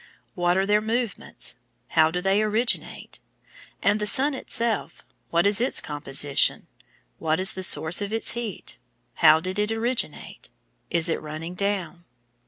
What 0.33 0.57
are 0.57 0.65
their 0.65 0.81
movements? 0.81 1.57
How 1.89 2.09
do 2.09 2.21
they 2.21 2.41
originate? 2.41 3.19
And 3.83 3.99
the 3.99 4.07
Sun 4.07 4.33
itself, 4.33 5.03
what 5.29 5.45
is 5.45 5.61
its 5.61 5.79
composition, 5.79 6.65
what 7.19 7.39
is 7.39 7.53
the 7.53 7.61
source 7.61 8.01
of 8.01 8.11
its 8.11 8.31
heat, 8.31 8.79
how 9.21 9.39
did 9.39 9.59
it 9.59 9.71
originate? 9.71 10.49
Is 10.89 11.07
it 11.07 11.21
running 11.21 11.53
down? 11.53 12.05